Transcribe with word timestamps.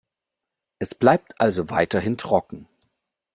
Es 0.79 0.95
bleibt 0.95 1.39
also 1.39 1.69
weiterhin 1.69 2.17
trocken. 2.17 2.67